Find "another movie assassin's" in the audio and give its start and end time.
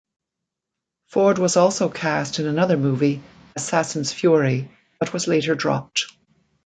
2.47-4.11